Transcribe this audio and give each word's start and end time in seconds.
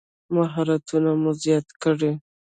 مهارتونه 0.35 1.09
مو 1.21 1.31
زیات 1.41 1.67
کړئ 1.81 2.13